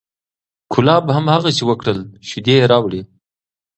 [0.73, 3.01] کلاب هماغسې وکړل، شیدې یې راوړې،